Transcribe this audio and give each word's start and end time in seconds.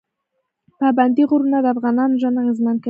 پابندی 0.79 1.23
غرونه 1.29 1.57
د 1.61 1.65
افغانانو 1.73 2.19
ژوند 2.21 2.39
اغېزمن 2.43 2.75
کوي. 2.75 2.79